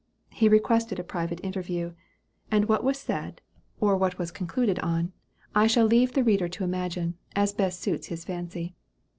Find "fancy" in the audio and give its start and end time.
8.25-8.73